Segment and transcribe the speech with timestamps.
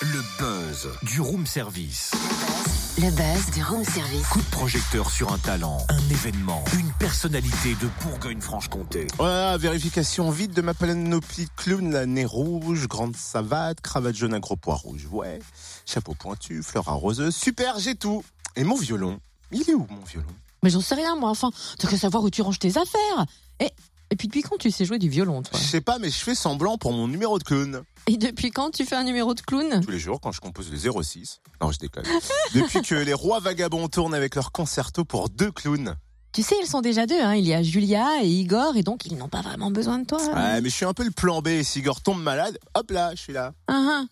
[0.00, 2.12] Le buzz du room service.
[2.98, 4.28] Le buzz du room service.
[4.28, 9.08] Coup de projecteur sur un talent, un événement, une personnalité de Bourgogne-Franche-Comté.
[9.16, 14.38] Voilà, vérification vide de ma panoplie clown, la nez rouge, grande savate, cravate jaune à
[14.38, 15.40] gros pois rouge, ouais,
[15.84, 18.22] chapeau pointu, fleur arroseuse, super, j'ai tout.
[18.54, 19.18] Et mon violon,
[19.50, 20.26] il est où mon violon?
[20.62, 21.30] Mais j'en sais rien, moi.
[21.30, 23.26] Enfin, t'as qu'à savoir où tu ranges tes affaires.
[23.58, 23.72] Et,
[24.12, 26.18] et puis depuis quand tu sais jouer du violon, toi Je sais pas, mais je
[26.18, 27.82] fais semblant pour mon numéro de clown.
[28.06, 30.70] Et depuis quand tu fais un numéro de clown Tous les jours quand je compose
[30.70, 31.40] le 06.
[31.62, 32.04] Non, je déconne.
[32.54, 35.96] Depuis que les rois vagabonds tournent avec leur concerto pour deux clowns.
[36.32, 37.20] Tu sais, ils sont déjà deux.
[37.22, 37.36] Hein.
[37.36, 40.18] Il y a Julia et Igor, et donc ils n'ont pas vraiment besoin de toi.
[40.34, 41.62] Ouais, mais je suis un peu le plan B.
[41.62, 43.54] Si Igor tombe malade, hop là, je suis là.
[43.68, 44.04] Ah.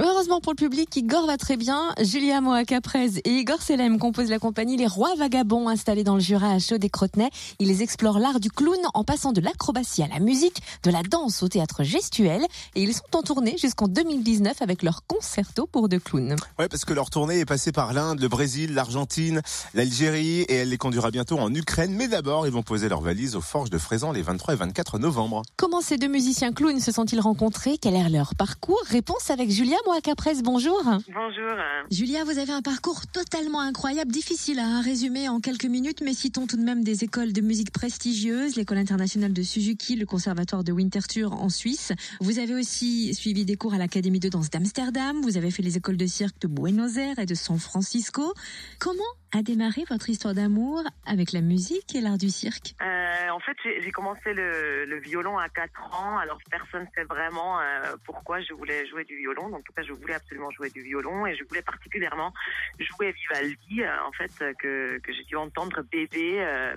[0.00, 1.92] Heureusement pour le public, Igor va très bien.
[2.00, 6.20] Julia Moa Caprez et Igor Selem composent la compagnie Les Rois Vagabonds installés dans le
[6.20, 7.30] Jura à Chaud des Crotenay.
[7.58, 11.42] Ils explorent l'art du clown en passant de l'acrobatie à la musique, de la danse
[11.42, 12.42] au théâtre gestuel.
[12.76, 16.36] Et ils sont en tournée jusqu'en 2019 avec leur concerto pour deux clowns.
[16.60, 19.42] Ouais, parce que leur tournée est passée par l'Inde, le Brésil, l'Argentine,
[19.74, 21.92] l'Algérie et elle les conduira bientôt en Ukraine.
[21.92, 25.00] Mais d'abord, ils vont poser leurs valises aux Forges de Fraisan les 23 et 24
[25.00, 25.42] novembre.
[25.56, 27.78] Comment ces deux musiciens clowns se sont-ils rencontrés?
[27.78, 28.80] Quel est leur parcours?
[28.88, 30.42] Réponse avec Julia Moa Caprez.
[30.44, 30.82] Bonjour.
[30.84, 31.56] Bonjour.
[31.90, 36.46] Julia, vous avez un parcours totalement incroyable, difficile à résumer en quelques minutes, mais citons
[36.46, 40.72] tout de même des écoles de musique prestigieuses, l'école internationale de Suzuki, le conservatoire de
[40.72, 41.92] Winterthur en Suisse.
[42.20, 45.78] Vous avez aussi suivi des cours à l'Académie de danse d'Amsterdam, vous avez fait les
[45.78, 48.34] écoles de cirque de Buenos Aires et de San Francisco.
[48.78, 48.98] Comment
[49.32, 53.56] a démarré votre histoire d'amour avec la musique et l'art du cirque euh, En fait,
[53.64, 58.40] j'ai commencé le, le, violon à 4 ans, alors personne ne sait vraiment euh, pourquoi
[58.40, 59.52] je voulais jouer du violon.
[59.52, 62.32] En tout cas, je voulais absolument jouer du violon et je voulais particulièrement
[62.78, 66.74] jouer Vivaldi, euh, en fait, que, que j'ai dû entendre bébé euh,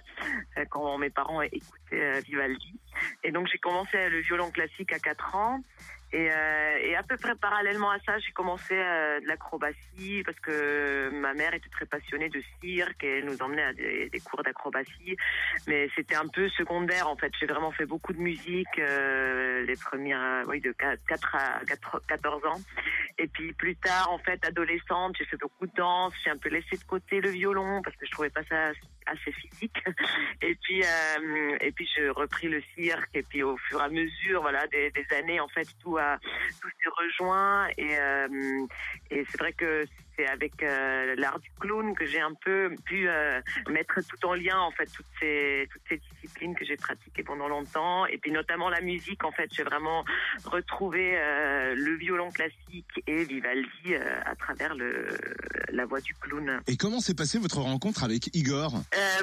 [0.69, 2.80] quand mes parents écoutaient Vivaldi.
[3.23, 5.61] Et donc, j'ai commencé le violon classique à 4 ans.
[6.14, 10.38] Et, euh, et, à peu près parallèlement à ça, j'ai commencé euh, de l'acrobatie parce
[10.42, 14.20] que ma mère était très passionnée de cirque et elle nous emmenait à des, des
[14.20, 15.15] cours d'acrobatie.
[15.67, 17.32] Mais c'était un peu secondaire en fait.
[17.39, 22.45] J'ai vraiment fait beaucoup de musique euh, les premières, oui, de 4 à 4, 14
[22.45, 22.61] ans.
[23.17, 26.14] Et puis plus tard, en fait, adolescente, j'ai fait beaucoup de danse.
[26.26, 28.71] J'ai un peu laissé de côté le violon parce que je trouvais pas ça
[29.11, 29.77] assez physique.
[30.42, 33.10] Et puis, euh, et puis, j'ai repris le cirque.
[33.14, 36.17] Et puis, au fur et à mesure, voilà, des, années, en fait, tout a
[36.61, 37.67] tout s'est rejoint.
[37.77, 38.66] Et, euh,
[39.10, 39.86] et c'est vrai que
[40.16, 43.39] c'est avec euh, l'art du clown que j'ai un peu pu euh,
[43.70, 47.48] mettre tout en lien en fait toutes ces toutes ces disciplines que j'ai pratiquées pendant
[47.48, 50.04] longtemps et puis notamment la musique en fait j'ai vraiment
[50.44, 51.11] retrouvé
[51.76, 55.08] le violon classique et Vivaldi à travers le
[55.71, 56.61] la voix du clown.
[56.67, 58.73] Et comment s'est passée votre rencontre avec Igor?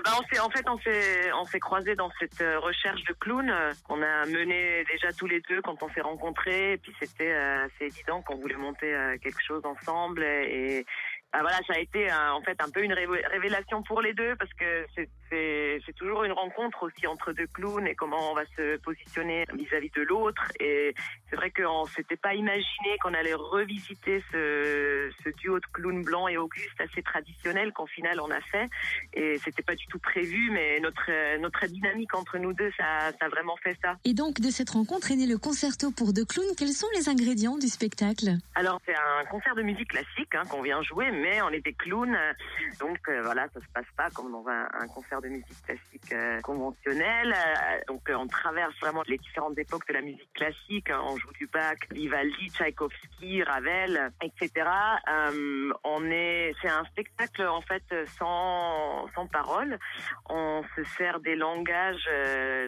[0.05, 3.53] Bah on en fait on s'est on s'est croisés dans cette recherche de clown
[3.87, 6.72] qu'on a mené déjà tous les deux quand on s'est rencontrés.
[6.72, 10.22] Et puis c'était assez évident qu'on voulait monter quelque chose ensemble.
[10.22, 10.84] Et
[11.33, 14.53] bah voilà, ça a été en fait un peu une révélation pour les deux parce
[14.55, 15.09] que c'est
[15.98, 20.02] toujours une rencontre aussi entre deux clowns et comment on va se positionner vis-à-vis de
[20.02, 20.42] l'autre.
[20.60, 20.94] Et
[21.28, 26.28] c'est vrai qu'on s'était pas imaginé qu'on allait revisiter ce, ce duo de clowns blanc
[26.28, 28.68] et Auguste assez traditionnel qu'en final on a fait.
[29.14, 33.26] Et c'était pas du tout prévu, mais notre notre dynamique entre nous deux, ça, ça
[33.26, 33.96] a vraiment fait ça.
[34.04, 36.54] Et donc de cette rencontre est né le concerto pour deux clowns.
[36.56, 38.38] Quels sont les ingrédients du spectacle?
[38.54, 42.16] Alors c'est un concert de musique classique hein, qu'on vient jouer mais on était clowns.
[42.80, 46.12] Donc euh, voilà, ça se passe pas comme dans un, un concert de musique classique
[46.12, 47.32] euh, conventionnel.
[47.32, 50.88] Euh, donc on traverse vraiment les différentes époques de la musique classique.
[50.91, 54.66] On joue du Bach, Vivaldi, Tchaïkovski, Ravel, etc.
[55.84, 57.82] on est, c'est un spectacle en fait
[58.18, 59.78] sans sans parole.
[60.28, 62.08] On se sert des langages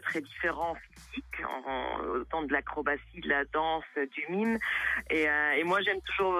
[0.02, 4.58] très différents physiques, en, autant de l'acrobatie, de la danse, du mime.
[5.10, 6.36] Et, et moi j'aime toujours,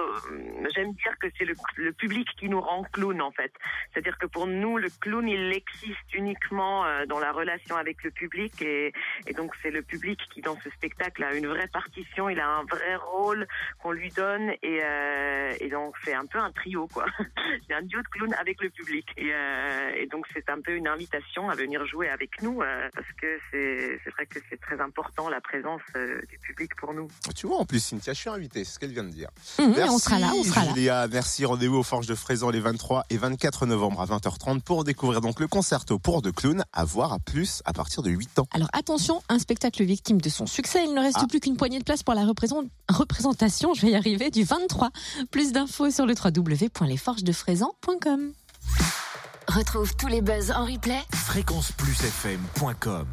[0.75, 3.51] j'aime dire que c'est le, le public qui nous rend clown en fait.
[3.91, 8.11] C'est-à-dire que pour nous, le clown, il existe uniquement euh, dans la relation avec le
[8.11, 8.93] public et,
[9.27, 12.47] et donc c'est le public qui dans ce spectacle a une vraie partition, il a
[12.47, 13.47] un vrai rôle
[13.81, 17.05] qu'on lui donne et, euh, et donc c'est un peu un trio quoi.
[17.67, 20.75] c'est un duo de clown avec le public et, euh, et donc c'est un peu
[20.75, 24.59] une invitation à venir jouer avec nous euh, parce que c'est c'est vrai que c'est
[24.59, 27.07] très important la présence euh, du public pour nous.
[27.35, 29.29] Tu vois en plus Cynthia, je suis invité, c'est ce qu'elle vient de dire.
[29.59, 32.59] Mmh, merci, on sera là, on sera Julia, merci, rendez-vous au Forges de Fraisan les
[32.59, 36.85] 23 et 24 novembre à 20h30 pour découvrir donc le concerto pour deux clowns à
[36.85, 38.47] voir à plus à partir de 8 ans.
[38.53, 41.27] Alors attention, un spectacle victime de son succès, il ne reste ah.
[41.27, 44.91] plus qu'une poignée de place pour la représentation, je vais y arriver, du 23.
[45.31, 48.33] Plus d'infos sur le www.lesforgesdefraisan.com.
[49.47, 51.01] Retrouve tous les buzz en replay.
[51.13, 53.07] fréquenceplusfm.com